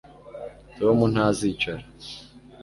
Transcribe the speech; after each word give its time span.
Tom 0.77 0.97
ntazicara 1.13 1.83